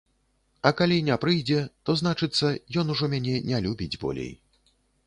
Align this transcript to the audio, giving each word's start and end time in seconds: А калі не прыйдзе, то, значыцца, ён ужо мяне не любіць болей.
А 0.69 0.71
калі 0.79 0.97
не 1.09 1.17
прыйдзе, 1.25 1.59
то, 1.89 1.97
значыцца, 2.03 2.47
ён 2.85 2.91
ужо 2.95 3.13
мяне 3.17 3.35
не 3.53 3.65
любіць 3.69 3.97
болей. 4.07 4.33